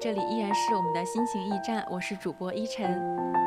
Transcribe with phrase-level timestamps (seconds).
[0.00, 2.98] 这里依然是我们的心情驿站，我是主播依晨。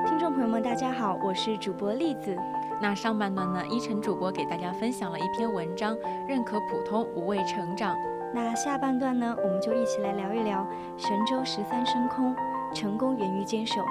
[0.05, 2.37] 听众朋友们，大家好，我是主播栗子。
[2.79, 7.97] 那上半段呢，依晨主播给大家分享了一篇文章，认可普通，无畏成长。
[8.35, 10.63] 那下半段呢，我们就一起来聊一聊
[10.95, 12.35] 神舟十三升空，
[12.71, 13.81] 成功源于坚守。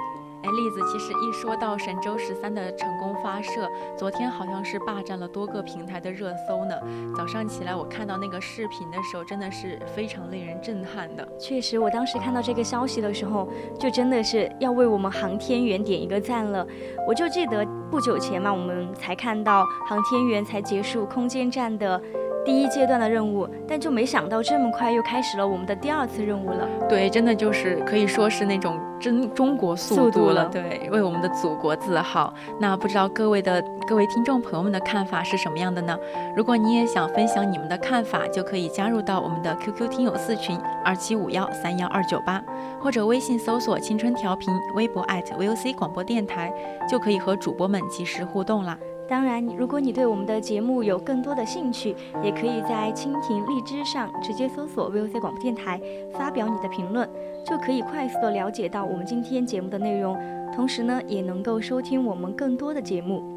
[0.43, 6.75] 哎，栗子，其实一说到神舟十三的成功发射，昨天好像是霸占了多个平台的热搜呢。
[7.15, 11.25] 早上起来我看到那个视频的时候，真的是非常令人震撼的。
[11.39, 13.47] 确实，我当时看到这个消息的时候，
[13.79, 16.67] 就真的是要为我们航天员点一个赞了。
[17.07, 22.01] 我就记得不久前嘛，我们才看到航天员才结束空间站的。
[22.45, 26.67] 第一阶段的任务，但就没想到这么快又开始了我们的第二次任务了。
[26.89, 30.45] 对，真的就是可以说是那种真中国速度了。
[30.49, 32.33] 对，为我们的祖国自豪。
[32.59, 35.97] 那不知道各位的各位听众朋友们的看法是什么样的呢？
[36.35, 42.43] 如果你也想分享你们的看法，就可以加入到我们的 QQ 听友四群二七五幺三幺二九八，
[42.81, 46.53] 或者微信搜索“青春调频”，微博 @VOC 广播电台，
[46.89, 48.77] 就可以和主播们及时互动啦。
[49.07, 55.79] 当然，如果你对我们的节目有更多的兴趣，也可以在蜻蜓、荔枝上直接搜索 VOC 广播电台，
[56.13, 57.07] 发表你的评论，
[57.45, 60.17] 就可以快速的了解到我们今天节目的内容，
[60.53, 63.32] 同时呢，也能够收听我们更多的节目。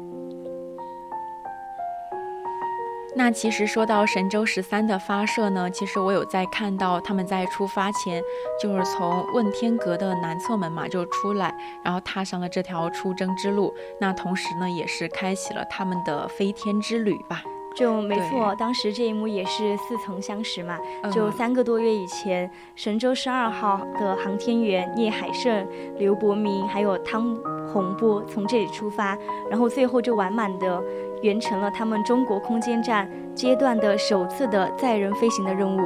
[3.17, 8.21] 那其实说到神舟十三的发射呢，其实我有在看到他们在出发前，
[8.61, 11.51] 就是从问天阁的南侧门嘛就出来，
[11.83, 13.73] 然后踏上了这条出征之路。
[13.99, 17.43] 那同时呢，也是开启了他们的飞天之旅吧。
[17.75, 20.77] 就没错，当时这一幕也是似曾相识嘛。
[21.11, 25.67] 就三个多月以前，神舟十二号的航天员聂海胜、
[25.97, 27.35] 刘伯明还有汤
[27.71, 29.17] 洪波从这里出发，
[29.49, 30.83] 然后最后就完满的。
[31.23, 35.81] 完成了他们中国空间站阶段的首次的载人飞行的任务。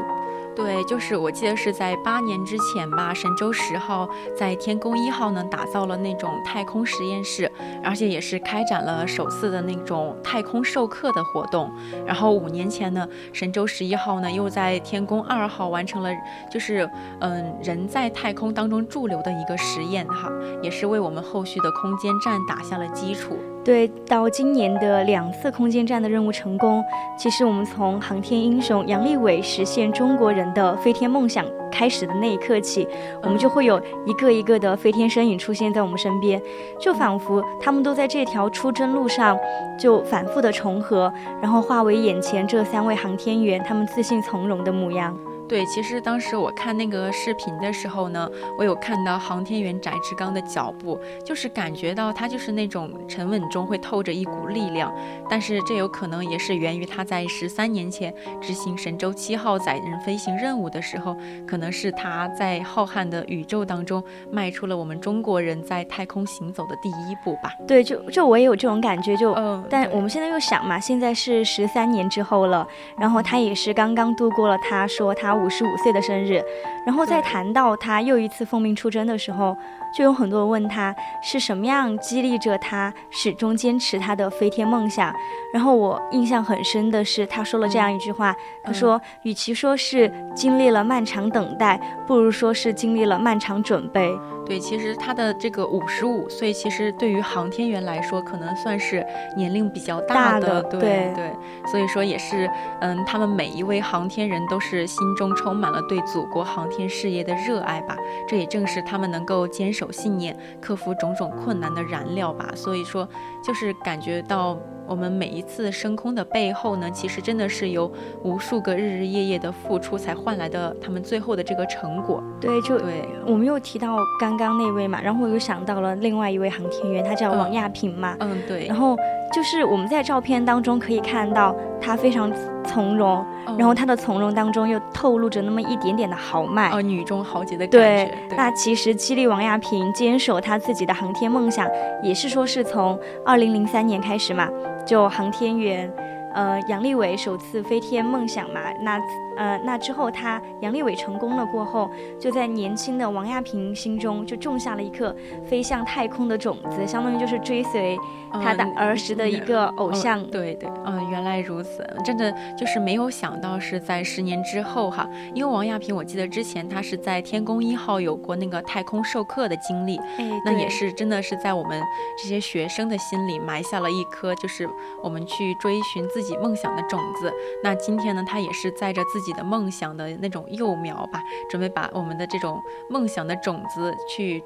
[0.53, 7.50] 对，就是我记得是在八年之前吧，神舟十号在天宫一号呢打造了那种太空实验室，
[7.81, 11.72] 而且也是开展了首次的那种太空授课的活动。
[12.06, 16.09] 然后五年前呢，神舟十一号呢又在天宫二号完成了，
[16.52, 16.88] 就是
[17.22, 20.30] 嗯人在太空当中驻留的一个实验哈，
[20.62, 23.40] 也是为我们后续的空间站打下了基础。
[23.63, 26.83] 对，到今年的两次空间站的任务成功，
[27.16, 32.88] 其实我们从航天英雄杨利伟实现中国人的飞天梦想开始的那一刻起，
[33.22, 36.41] 我们就会有一个一个的飞天身影出现在我们身边，
[36.79, 39.38] 就仿佛他们都在这条出征路上
[39.78, 45.16] 就反复的重合，然后化为眼前这三位航天员他们自信从容的模样。
[45.51, 54.90] 对，其实当时我看那个视频的时候呢，我有看到航天员翟志刚的脚步，就是感觉到他就是那种沉稳中会透着一股力量。
[55.29, 64.01] 但是这有可能也是源于他在十三年前执行神舟七号载人飞行任务的时候，可能是他在浩瀚的宇宙当中
[64.31, 67.52] 迈出了我们中国人在太空行走的第一步吧。
[67.67, 72.66] 对，就就我也有这种感觉，就嗯，但我们现在又想嘛，现在是十三年之后了，
[72.97, 75.41] 然后他也是刚刚度过了他说他。
[75.41, 76.41] 五十五岁的生日，
[76.85, 79.58] 然后在谈到他又一次奉命出征的时候，
[79.93, 85.14] 就有很多人问他是什么样激励着他始终坚持他的飞天梦想。
[85.53, 88.34] 然后我印象很深的是，他说了这样一句话
[88.64, 94.11] ：“他说，与其说是经历了漫长等待，不如说是经历了漫长准备。”
[94.43, 99.05] 对，其实他的这个五十五岁，其实对于航天员来说，可能算是
[99.38, 101.35] 年龄比较大的，对对对，
[101.70, 102.49] 所以说也是，
[102.79, 107.96] 嗯，他们每一位航天人都是心中充满了对祖国航天事业的热爱吧，
[108.28, 112.51] 这也正是他们能够坚守信念、克服种种困难的燃料吧。
[112.53, 113.07] 所以说，
[113.41, 114.59] 就是感觉到。
[114.87, 117.89] 我们每一次升空的背后呢，其实真的是由
[118.23, 122.22] 无数个日日夜夜的付出才换来的，他们最后的这个成果。
[122.41, 128.17] 对，就对，我们又提到刚刚那位嘛，然后我又想到了另外一位航天员，他叫王亚平嘛。
[128.19, 128.67] 嗯，对。
[128.67, 128.97] 然后
[129.33, 132.29] 就是我们在照片当中可以看到他非常
[132.72, 133.26] 从容，
[133.58, 137.78] 然后她的从容当中又透露着那么一点点的豪迈，哦，女中豪杰的感觉。
[137.78, 141.68] 对，那其实激励王亚平坚守她自己的航天梦想，
[142.02, 144.47] 也是说是从二零零三年开始嘛。
[144.85, 145.91] 就航天员，
[146.33, 148.99] 呃，杨利伟首次飞天梦想嘛，那。
[149.37, 151.89] 呃，那之后他杨利伟成功了过后，
[152.19, 155.16] 就在年轻的王亚平心中就种下了一颗
[155.47, 157.97] 飞向太空的种子，相当于就是追随
[158.33, 160.22] 他的儿时的一个偶像。
[160.28, 171.81] 对对，嗯，原来如此，真的就是没有想到是在十年之后哈，因为王亚平我记得之前他是在天宫一号有过那个太空授课的经历，哎，那也是真的是在我们
[172.22, 174.69] 这些学生的心里埋下了一颗就是
[175.01, 177.34] 我们去追寻自己梦想的种子。
[177.64, 182.59] 那今天呢，他也是载着自自己的梦想的那种幼苗吧，准备把我们的这种
[182.90, 184.44] 梦想的种子去，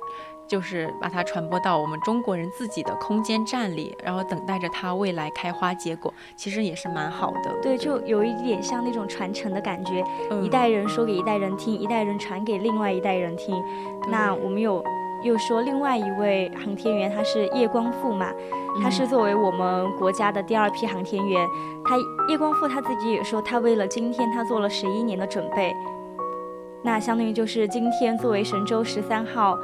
[0.50, 7.58] 就是把它传播到我们中国人自己的空间站里，然后等待着它未来开花结果，其实也是蛮好的。
[7.62, 10.04] 对，就有一点像那种传承的感觉，
[10.44, 13.56] 一代人说给一代人听，一代人传给另外一代人听。
[14.10, 14.84] 那我们有
[15.26, 18.32] 又说另外一位航天员，他是叶光富嘛。
[18.82, 21.48] 他是作为我们国家的第二批航天员，
[21.84, 21.98] 他
[22.30, 25.76] 叶光富他自己也说，他为了今天他做了十一年的准备，
[26.84, 29.58] 那相当于就是今天作为神舟十三号。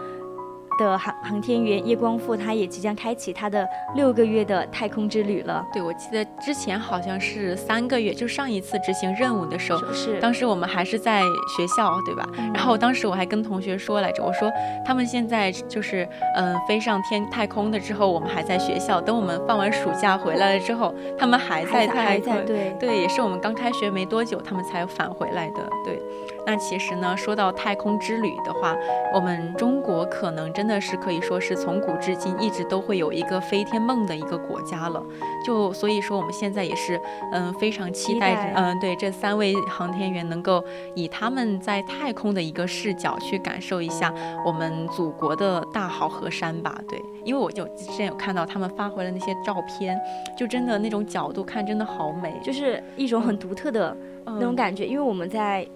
[0.81, 5.63] 的航航天员叶光富，他也即将开启他的六个月的太空之旅了。
[5.71, 11.21] 对，我记得之前好像是三个月，就上一次执行任务的时候，是当时我们还是在
[11.55, 12.27] 学校，对吧？
[12.53, 14.51] 然后当时我还跟同学说来着，我说
[14.83, 22.45] 他们现在就是嗯飞上天太空的之后，我们还在学校，等我们放完暑假回来了之后，他们还在太空。
[22.45, 25.61] 对对，也是我们刚开学没多久，他们才返回来的。
[25.85, 26.01] 对，
[26.45, 28.75] 那其实呢，说到太空之旅的话，
[29.13, 30.70] 我们中国可能真的。
[30.71, 35.03] 真的是可以说是从古至今一直都会有一个飞天梦的一个国家了，
[35.45, 36.97] 就所以说我们现在也是
[37.33, 40.63] 嗯非常期待嗯对这三位航天员能够
[40.95, 44.13] 以他们在太空的一个视角去感受一下
[44.45, 46.73] 我们祖国的大好河山吧。
[46.87, 49.99] 对，因为我就之前有看到他们发回来那些照片，
[50.37, 55.67] 就真的那种角度看真的好美，就是一种很独特的那种感觉，因为我们在。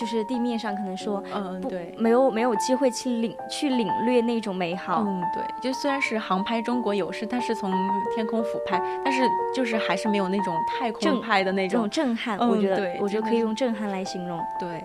[0.00, 7.70] 就是地面上可能说，嗯，对，没有没有机会去领去领略那种美好，嗯，对，就虽然是航拍中国有，是它是从
[8.14, 9.22] 天空俯拍，但是
[9.54, 14.82] 就是还是没有那种太空拍的那种震撼，我觉得，我觉得可以用震撼来形容，对。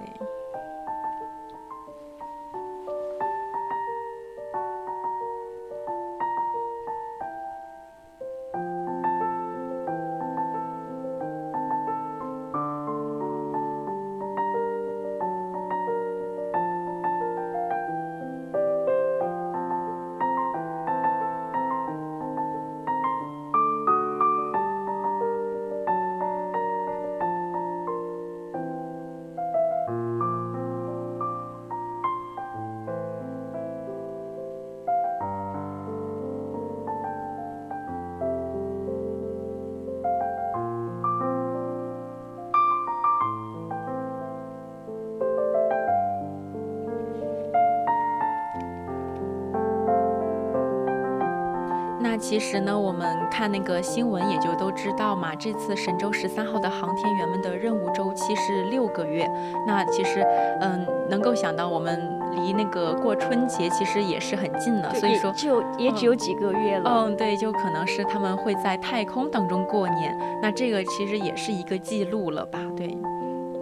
[52.27, 55.35] 其实呢，我们看那个新闻也就都知道嘛。
[55.35, 59.29] 这次神舟十三号的航天员们的任务周期是六个月。
[59.67, 60.25] 那其实，
[60.59, 64.91] 嗯，能够想到我们离那个过春节其实也是很近了。
[64.95, 67.05] 所以说，就也只有几个月了。
[67.05, 70.17] 嗯，对，就可能是他们会在太空当中过年。
[70.41, 72.59] 那这个其实也是一个记录了吧？
[72.75, 72.97] 对，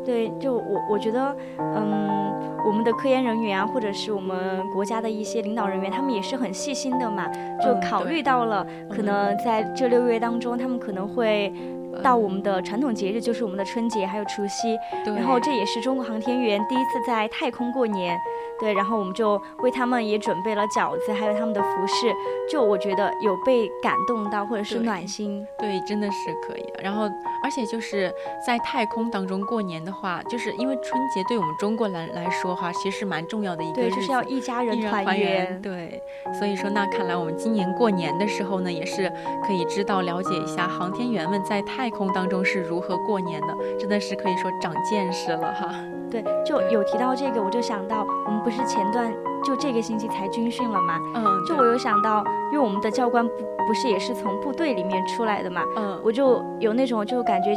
[0.06, 2.24] 对，就我我觉得，嗯。
[2.66, 7.28] 我们的科研人员啊，或者是我们国家的一些领导人员，他们也是很细心的嘛，
[7.62, 11.54] 就考虑到了可能在这六个月当中，他们可能会
[12.02, 18.18] 到我们的传统节日，就是我们的春节还有除夕，然后这也是中国航天员第一次在太空过年。
[18.64, 22.14] 对，然后我们就为他们也准备了饺子，还有他们的服饰，
[22.50, 25.46] 就我觉得有被感动到，或者是暖心。
[25.60, 26.64] 对，真的是可以。
[26.82, 27.04] 然后，
[27.44, 28.10] 而且就是
[28.48, 35.62] 在太空当中过年的话，就是因为春节对我们中国人来说哈，其实是蛮重要的一个对，日子，就是要一家人团团圆。
[35.62, 36.02] 对，
[36.40, 39.12] 所以说那看来我们今年过年的时候呢，也是
[39.46, 45.70] 可以知道了解一下航天员们在太空当中是如何过年的，真的是可以说长见识了哈。
[46.10, 51.00] 对，就有提到这个，我就想到我们不是前段就这个星期才军训了嘛？
[51.16, 53.34] 嗯，就我有想到，因为我们的教官不
[53.68, 57.54] 不是也是从部队里面出来的嘛，嗯，我就有那种就感觉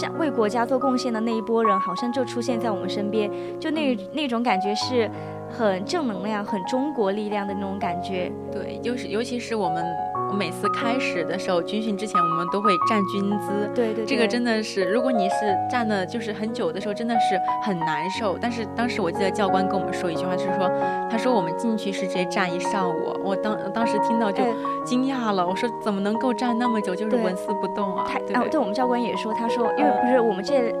[0.00, 5.10] 像为国家做贡献的那一波人，好像就出现在我们身边，就那那种感觉是
[5.50, 8.30] 很正能量、很中国力量的那种感觉。
[8.50, 9.84] 对，就是尤其是我们
[10.32, 13.70] 每次开始的时候，军训之前我们都会站军姿。
[13.74, 15.34] 对对对，这个真的是，如果你是
[15.70, 18.38] 站的，就是很久的时候，真的是很难受。
[18.40, 20.70] 但是当时我记得教官跟我们说一句话，就是说，
[21.10, 23.14] 他说我们进去是直接站一上午。
[23.22, 24.52] 我当当时听到就哎
[24.84, 28.04] 惊讶了，我说怎么能够站那么久，就是纹丝不动啊？
[28.06, 30.72] 他啊，对不对我们教官也说，他说因为不是我们这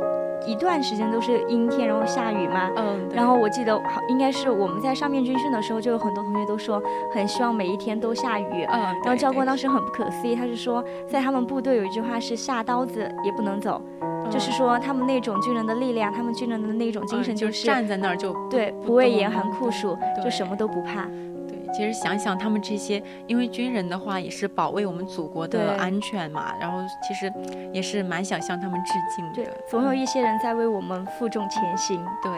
[0.46, 2.70] 一段时间都是阴天，然后下雨嘛。
[2.76, 6.82] 嗯，然后我记得好，应该是我们在上面军训的时候，就有很多同学都说
[7.12, 8.64] 很希望每一天都下雨。
[8.68, 13.80] 嗯，然后教官当时很不可思议，他是说，在他们部队有一句话是下刀子也不能走，
[14.30, 21.08] 就是嗯说他们那种军人的力量，他们军人的那种精神嗯就是是站在那儿就对不畏严寒酷暑，就什么都不怕。
[21.72, 27.32] 对，其实想想他们这些，因为军人的话也是保卫我们祖国的安全嘛，然后其实
[27.72, 32.04] 也是蛮想向他们致敬对的。，总有嗯一些人在为我们负重前行。
[32.22, 32.30] 对，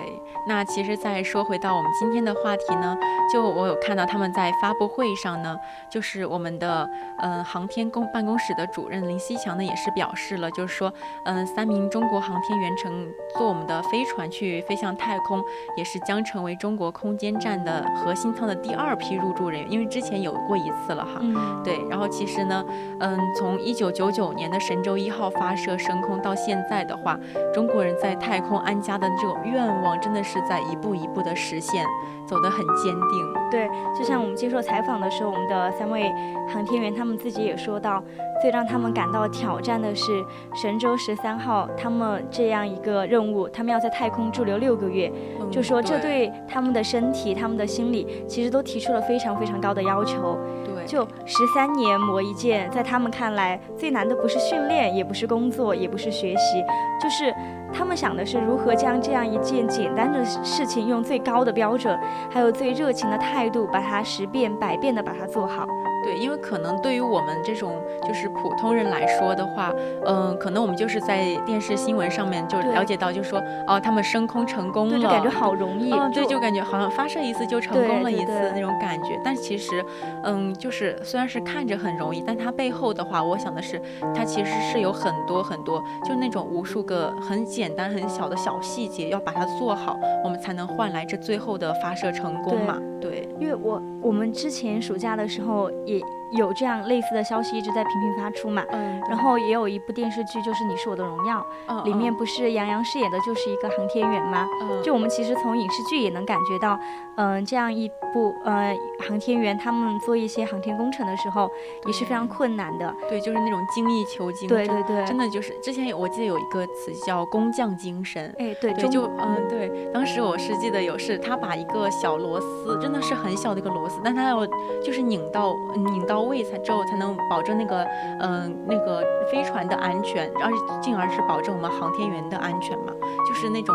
[0.48, 2.96] 那其实再说回到我们今天的话题呢，
[3.32, 5.56] 就我有看到他们在发布会上呢，
[5.90, 6.88] 就是我们的
[7.18, 10.92] 嗯、呃航天公办公室的主任林希强呢也是表示了，就是说
[11.24, 15.42] 嗯、呃三名中国航天员乘坐我们的飞船去飞向太空，
[15.76, 21.12] 也是将成为中国空间站的核心舱的第二批入住人员，因为之前有过一次了哈。
[21.20, 22.64] 嗯，对，然后其实呢，
[23.00, 27.18] 嗯，从一九九九年的神舟一号发射升空到现在的话，
[27.54, 31.84] 中国人在太空安家的这种愿望，真的是在一步一步的实现，
[32.26, 33.34] 走得很坚定。
[33.50, 36.12] 对，就像我们接受采访的时候，我们的三位
[36.48, 38.02] 航天员他们自己也说到，
[38.42, 40.24] 最让他们感到挑战的是
[40.60, 50.38] 神舟十三号他们这样一个任务，他们要在太空驻留六个月，嗯就说这对他们的身体、他们的心理，其实都提出了非常非常高的要求。
[50.64, 56.62] 对，就十三年磨一剑，在他们看来，最难的不是训练，也不是工作，也不是学习，
[57.02, 57.34] 就是
[57.72, 61.98] 他们想的是如何将这样一件简单的事情，用最高的标准，
[62.30, 65.66] 还有最热情的态度，把它十遍百遍的把它做好。
[66.04, 69.72] 对，因为可能对于我们这种就是普通人来说的话，
[70.04, 75.92] 嗯、可能我们就是在电视新闻上面就了解到，就说哦，他们升空成功了，就感觉好容易。
[75.92, 79.18] 嗯，对，就感觉好像发射一次就成功了一次那种感觉。
[79.24, 79.84] 但其实，
[80.24, 83.80] 嗯，就是虽然是看着很容易，但它背后的话，我想的是，
[84.14, 92.78] 它其实是有很多很多，就那种无数个很简单很小的小细节，要把它做好，我们才能换来这最后的发射成功嘛。
[93.00, 96.23] 对，因为我我们之前暑假的时候也日。
[96.36, 98.64] 有这样类似的消息一直在频频发出嘛。
[98.70, 104.46] 嗯，然后也有一部电视剧，就是《你是我的荣耀》，后里面不是杨洋饰演的就是一个航天员吗？
[104.62, 106.78] 嗯就我们其实从影视剧也能感觉到，
[107.16, 108.76] 嗯、这样一部呃
[109.08, 111.50] 航天员他们做一些航天工程的时候
[111.86, 112.94] 也是非常困难的。
[113.08, 118.34] 对，就是那种精益求精，对对对，真的就是之前有我记得有一个词叫工匠精神。
[118.38, 124.46] 哎对，对，中就嗯，对，当时我是记得有是他把一个小螺丝，真的是很小的一个螺丝，但他要
[124.82, 127.84] 就是拧到拧到位才之后才能保证那个
[128.20, 130.50] 嗯、那个飞船的安全，而
[130.80, 132.92] 进而是保证我们航天员的安全嘛，
[133.26, 133.74] 就是那种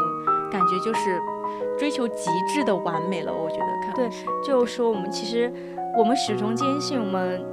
[0.51, 1.19] 感觉就是
[1.77, 5.51] 追求极致的完美了，我觉得看对就是就说我们其实
[5.97, 7.45] 我们始终坚信我们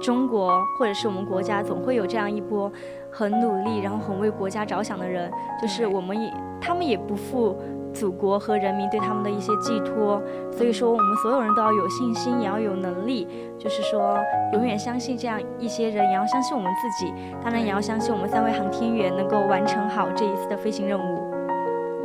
[0.00, 2.70] 中国或者是我们国家总会有这样一波
[3.16, 5.30] 很努力，然后很为国家着想的人，
[5.62, 7.56] 就是我们也他们也不负
[7.92, 14.18] 祖国和人民对他们的一些寄托，所以说我们所有人都要有信心，也要有能力，就是说
[14.52, 21.13] 永远相信这样一些人，也要相信我们自己，当然也要相信我们三位航天员能够完成好这一次的飞行任务。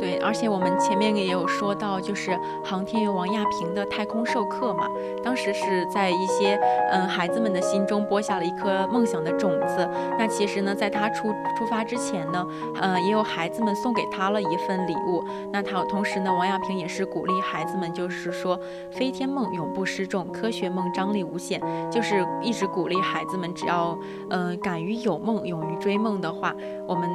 [0.00, 4.88] 对，而且我们前面也有说到，就是航天员王亚平的太空授课嘛，
[5.22, 6.58] 当时是在一些
[6.90, 9.86] 嗯孩子们的心中播下了一颗梦想的种子。
[10.18, 11.28] 那其实呢，在他出
[11.58, 12.46] 出发之前呢，
[12.80, 15.22] 呃，也有孩子们送给他了一份礼物。
[15.52, 18.58] 那他同时呢，王亚平也是鼓励孩子们，就是说
[18.90, 23.98] 飞天梦永不失重，科学梦张力无限，就是一直鼓励孩子们，只要
[24.30, 26.54] 嗯、敢于有梦，勇于追梦的话，
[26.86, 27.08] 我们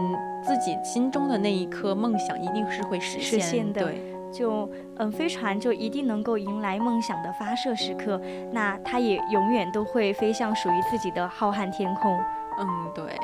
[0.46, 8.22] 自己心中的那一颗梦想一定是会实现的对，就嗯，飞船就一定能够迎来梦想的发射时刻，
[8.52, 12.18] 那它也永远都会飞向属于自己的浩瀚天空。
[12.60, 13.18] 嗯，对。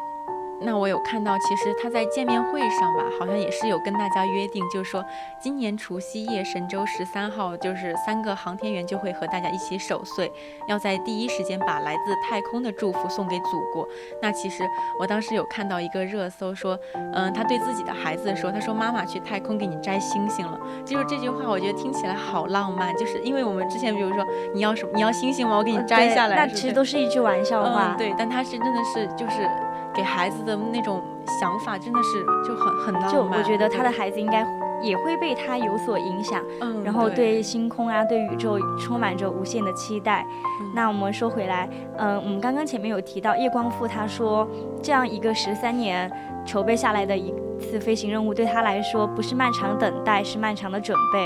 [0.63, 5.03] 那我有看到，其实他在见面会上吧，好像也是有跟大家约定，就是说
[5.39, 10.32] 今年除夕夜神舟十三号，就是三个航天员就会和大家一起守岁，
[10.68, 13.88] 要在第一时间把来自太空的祝福送给祖国。
[14.22, 14.63] 那其实
[15.00, 16.77] 我当时有看到一个热搜说，
[17.13, 25.58] 嗯，他对自己的孩子说，他说妈妈去太空给你摘星星了，就是这句话，我觉得听起来好浪漫，就是因为我们之前比如说你要什么你要星星吗？
[25.58, 27.96] 我给你摘下来，那其实都是一句玩笑话。
[27.98, 29.50] 对，但他是真的是就是。
[29.94, 31.02] 给孩子的那种
[31.40, 33.12] 想法真的是就很很浪漫。
[33.12, 34.46] 就我觉得他的孩子应该
[34.82, 40.26] 也会被他有所影响，嗯，然后对星空啊，对宇宙充满着无限的期待。
[40.74, 44.48] 那我们说回来，嗯，我们刚刚前面有提到叶光富，他说
[44.82, 46.12] 这样一个十三年
[46.46, 51.20] 筹备下来的一次飞行任务，对他来说不是漫长等待，是漫长的准备。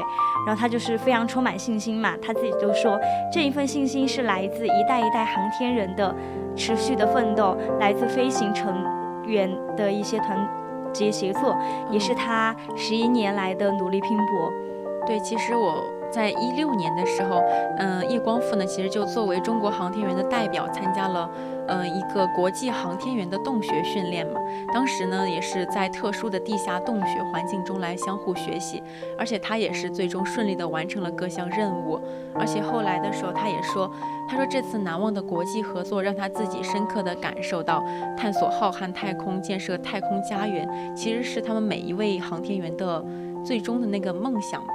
[0.46, 3.00] 然后他就是非常充满信心嘛，他自己都说
[3.32, 6.14] 这一份信心是来自一代一代航天人的。
[6.58, 8.82] 持续的奋斗，来自飞行成
[9.26, 10.50] 员的一些团
[10.94, 11.54] 结协作，
[11.92, 14.54] 也是他十一年来的努力拼搏。
[15.06, 17.44] 对，其实我在一六年的时候，
[17.78, 21.30] 嗯，叶光富呢，其实就作为中国航天员的代表参加了。
[21.68, 24.40] 嗯，一个国际航天员的洞穴训练嘛，
[24.74, 28.84] 当时呢也是在特殊的地下洞穴环境中来相互学习，
[29.18, 32.00] 而且他也是最终顺利的完成了各项任务，
[32.34, 33.92] 而且后来的时候他也说，
[34.30, 37.84] 他说这次难忘的国际合作让他自己深刻的感受到，
[38.16, 43.04] 探索浩瀚太空、建设太空家园，其实是他们每一位航天员的
[43.44, 44.74] 最终的那个梦想吧。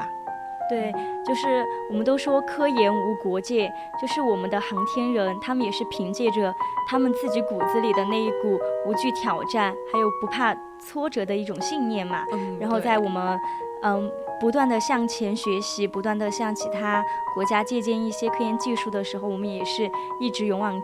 [0.71, 0.93] 对，
[1.27, 3.69] 就是我们都说科研无国界，
[4.01, 6.55] 就是我们的航天人，他们也是凭借着
[6.89, 12.25] 他们自己骨子里的那一股无惧挑战，还有不怕挫折的一种信念嘛。
[12.33, 12.57] 嗯。
[12.61, 13.37] 然后在我们
[13.83, 14.09] 嗯
[14.39, 20.81] 不断的向前学习，不断的向其他国家借鉴一些科研技术的时候，我们也是一直勇往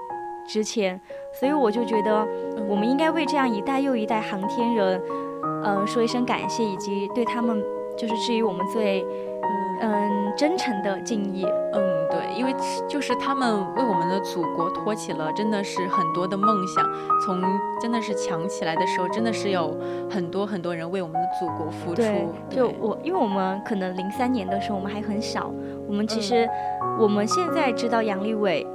[0.48, 1.00] 直前。
[1.38, 2.26] 所以我就觉得，
[2.68, 5.00] 我们应该为这样一代又一代航天人，
[5.64, 7.62] 嗯说一声感谢，以及对他们
[7.96, 9.06] 就是至于我们最。
[9.80, 11.44] 嗯，真诚的敬意。
[11.72, 12.54] 嗯，对，因为
[12.88, 16.84] 就是他们为我们的祖国托起了真的是很多的梦想。
[17.24, 17.42] 从
[17.80, 19.76] 真的是强起来的时候，真的是有
[20.10, 21.96] 很多很多人为我们的祖国付出。
[21.96, 25.52] 对，就我，因为我们可能零三年的时候我们还很小，
[25.86, 26.48] 我们其实
[26.98, 28.66] 我们现在知道杨利伟。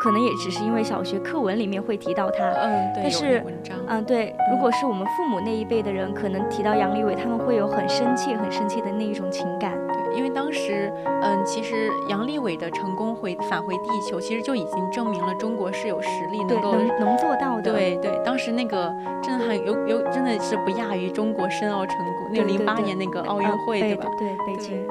[0.00, 3.42] 可能也只是因为小学课文里面会提到他，嗯，对但是，
[3.86, 9.72] 嗯，对，如果是我们父母那一辈的人，可能提到杨利伟，他们会有很深切、很深切的那一种情感。
[10.14, 17.72] 对，因为当时，嗯，其实杨利伟的成功回返回地球，其实就已经证明了中国是有实力能够能能做到的。
[17.72, 24.06] 对对，当时那个震撼有有真的是不亚于中国申奥成功，那零八年那个奥运会，对吧？
[24.18, 24.86] 对，北京。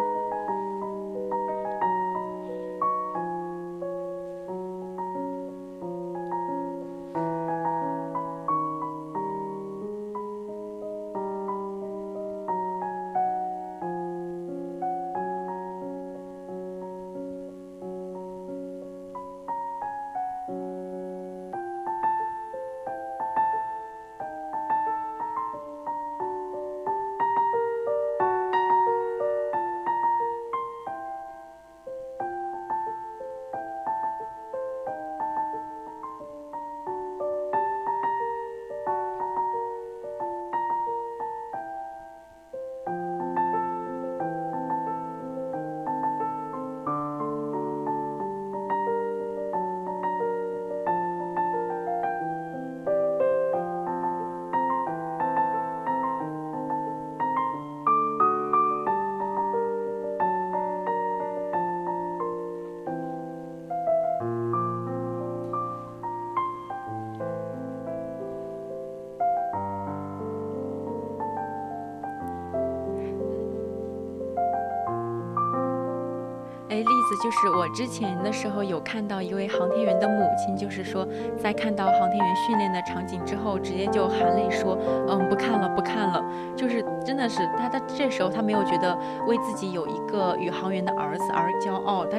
[77.21, 86.23] 就是我之前的时候有看到一位航天员的母亲，就是说在看到航天员训练的场景之后，直接就含泪说：“嗯，不看了，不看了。”
[86.55, 88.97] 就是真的是他，他这时候他没有觉得
[89.27, 92.17] 为自己有一个宇航员的儿子而骄傲，他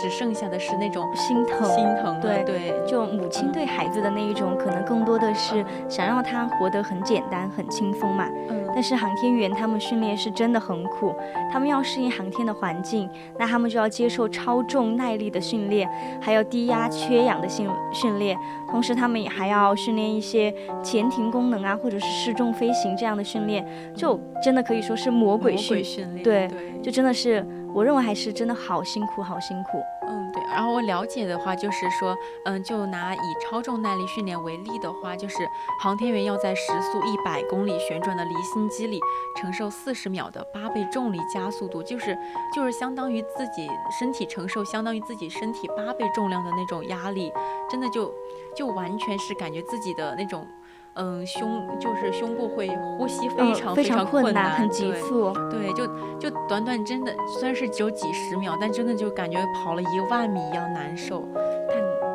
[0.00, 8.26] 只剩下的是那种心疼，心疼，对对，就母亲对孩子的那一种，可能更多的是想让他活得很简单、很轻松嘛。
[8.50, 11.12] 嗯但是航天员他们训练是真的很苦，
[11.50, 15.88] 他们要适应航天的环境，那他们就要接受超重耐力的训练，
[16.20, 18.38] 还有低压缺氧的训训练，
[18.70, 29.78] 同时他们也还要训练一些潜艇功能啊，或者是失重飞行这样的训练，就真的可以说是魔鬼魔训鬼训练，对对，就真的是我认为还是真的好辛苦，好辛苦。
[30.08, 30.42] 嗯，对。
[30.44, 35.36] 然后我了解的话，就是说，嗯，就拿以超重耐力训练为例的话，就是
[35.82, 39.00] 航天员要在时速一百公里旋转的离心机里
[39.36, 42.16] 承受四十秒的八倍重力加速度，就是
[42.54, 47.32] 就是相当于自己身体承受相当于自己身体八倍重量的那种压力，
[47.70, 48.12] 真的就
[48.56, 50.46] 就完全是感觉自己的那种。
[50.94, 55.32] 嗯，胸就是胸部会呼吸非嗯常、非常困难，很急对促。
[55.50, 55.86] 对，就
[56.18, 61.22] 就短短真的虽然是只有几十秒，但真的就感觉跑了一万米一样难受。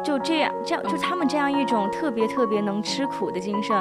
[0.04, 3.76] 就这样，这样就他们这样一种特别特别能吃苦的精神，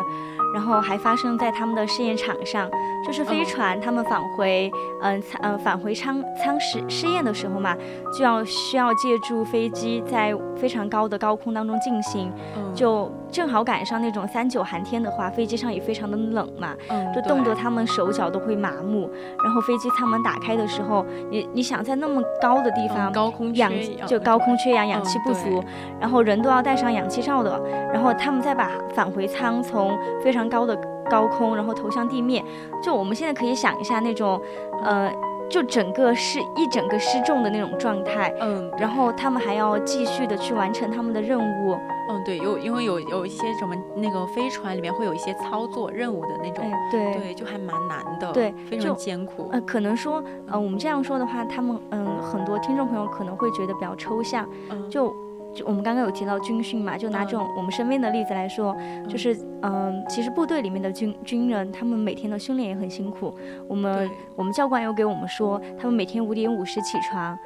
[0.54, 2.70] 然后还发生在他们的试验场上，
[3.04, 4.70] 就是飞船他们返回，
[5.02, 7.76] 嗯、舱呃返回舱舱试试验的时候嘛，
[8.16, 19.10] 就要需要借助飞机在非常高的高空当中进行，嗯，就正好赶上那种三九寒天的话，飞机上也非常的冷嘛，嗯，就冻得他们手脚都会麻木，
[19.42, 25.64] 然后飞机舱门打开的时候，你你想在那么高的地方，嗯高空氧缺氧就高空缺氧，氧嗯气不足，
[25.98, 30.76] 然后人都要戴上氧气罩的，然后他们再把返回舱从非常高的
[31.08, 32.44] 高空，然后投向地面，
[32.82, 34.40] 就我们现在可以想一下那种，
[34.82, 35.10] 呃，
[35.48, 41.78] 就整个是一整个失重的那种状态，嗯，然后他们还要继续的去完成他们的任务，
[42.10, 47.12] 嗯对，有因为有有一些什么那个飞船里面会有一些操作任务的那种，哎，对。
[47.14, 49.48] 对，就还蛮难的，对非常艰苦。
[49.52, 54.88] 呃，可能说，呃，我们这样说的话，他们，嗯，很多听众朋友可能会觉得比较抽象，嗯。
[54.90, 55.14] 就
[55.54, 58.76] 就我们刚刚有提到军训嘛，就拿这种我们身边的例子来说，
[59.08, 63.34] 就是嗯，其实部队里面的军军人，他们每天的训练也很辛苦。
[63.68, 67.38] 我们我们教官有给我们说，他们每天五点五十起床，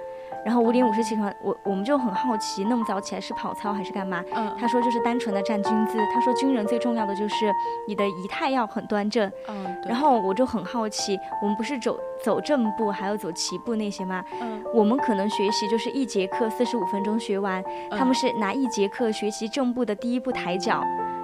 [0.47, 4.23] 然后五点五十起床，我我们就很好奇，那么早起来是跑操还是干嘛？
[4.33, 5.99] 嗯，他说就是单纯的站军姿。
[6.15, 7.53] 他说军人最重要的就是
[7.89, 9.29] 你的仪态要很端正。
[9.49, 14.25] 嗯，然后我就很好奇，我们不是走走正步，还要走齐步那些吗？
[14.41, 20.81] 嗯，我们可能学习就是一节课四十五分钟学完，他们嗯是拿一节课学习正步的第一步抬脚，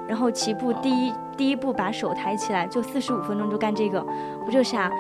[0.08, 4.04] 然后齐步第一第一步把手抬起来，就四十五分钟就干这个。
[4.44, 4.90] 我就想，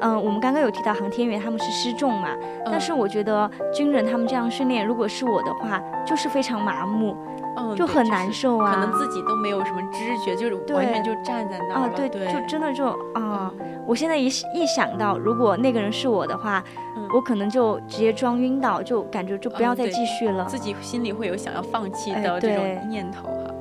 [0.00, 2.28] 嗯、我们刚刚有提到航天员他们是失重嘛，
[2.66, 7.16] 但是嗯我觉得军人他们这样训练，如果是我的话，就是非常麻木，
[7.56, 8.74] 嗯就很难受啊。
[8.74, 16.62] 可能自己都没有什么知觉，就是完全就站在那儿啊，对，对，就真的就啊，嗯我现在一一想到，如果那个人是我的话，
[16.96, 20.44] 嗯我可能就直接装晕倒，就感觉就不要再继续了。
[20.46, 23.54] 自己心里会有想要放弃哎的这种念头哈。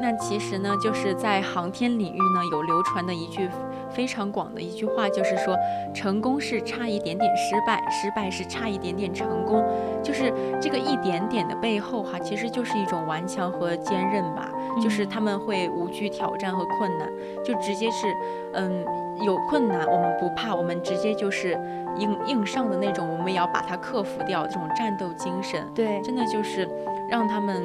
[0.00, 3.48] 那其实呢，就是在航天领域呢，有流传的一句
[3.94, 5.56] 非常广的一句话，就是说，
[5.94, 9.64] 成功是差一点点失败，失败是差一点点成功。
[10.02, 14.50] 就是这个一点点的背后哈，其实就是一种顽强和坚韧吧。
[14.82, 17.08] 就是嗯他们会无惧挑战和困难，
[17.44, 18.08] 就直接是，
[18.54, 18.84] 嗯，
[19.24, 21.52] 有困难我们不怕，我们直接就是
[21.96, 25.64] 硬硬上的那种，我们也要把它克服掉，这种战斗精神。
[25.74, 26.68] 对，真的就是
[27.08, 27.62] 让他们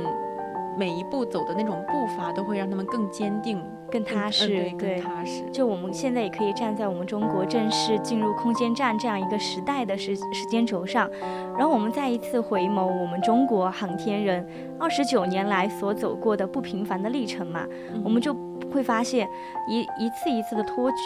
[0.77, 3.59] 每一步走的那种步伐，都会让他们更坚定、
[3.91, 5.43] 更踏实，对，更踏实。
[5.52, 11.10] 就我们现在也可以站在我们中国正式进入空间站这样一个时代的时时间轴上，
[11.58, 14.47] 然后我们再一次回眸我们中国航天人
[14.80, 18.36] 二十九年来所走过的不平凡的历程嘛，嗯我们就
[18.71, 19.28] 会发现
[19.67, 20.97] 一一次一次的托举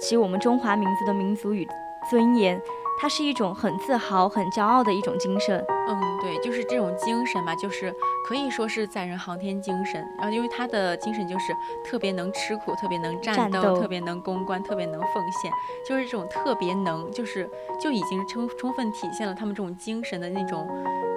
[0.00, 1.66] 起我们中华民族的民族与
[2.10, 2.60] 尊严，
[2.98, 5.64] 它是一种很自豪、很骄傲的一种精神。
[5.88, 7.94] 嗯，对，就是这种精神嘛，就是
[8.26, 10.04] 可以说是载人航天精神。
[10.18, 11.54] 然后，因为他的精神就是
[11.84, 15.52] 特别能吃苦，特别能战斗，战斗特别能攻关，特别能奉献，
[15.86, 17.48] 就是这种特别能，就是
[17.80, 20.66] 就已经充充分体现了他们这种精神的那种，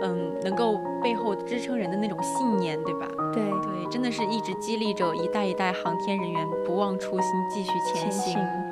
[0.04, 3.08] 嗯，能够背后支撑人的那种信念，对吧？
[3.34, 8.69] 对，对，真的是一直激励着一代一代航天人员不忘初心，继续前前行。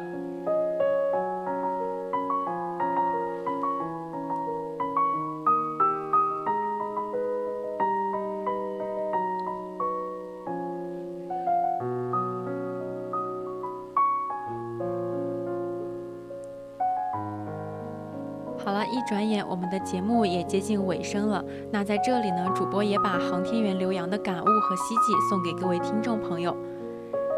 [18.98, 21.44] 一转眼我们的节目也接近尾声了。
[21.72, 26.58] 那在这里呢，主播也把航天员刘洋的感悟和希冀送给各位听众朋友。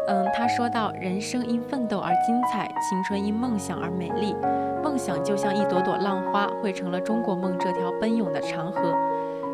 [0.08, 4.34] 嗯，他说到：“人生因奋斗而精彩，青春因梦想而美丽。
[4.82, 8.94] 梦想就像一朵朵浪花，汇成了中国梦这条奔涌的长河。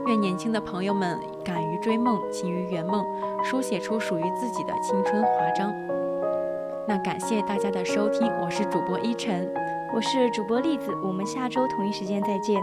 [0.06, 3.04] 愿年轻的朋友们敢于追梦，勤于圆梦，
[3.42, 5.74] 书写出属于自己的青春华章。”
[6.86, 9.52] 那感谢大家的收听，我是主播依晨，
[9.94, 12.60] 我是主播栗子，我们下周同一时间再见。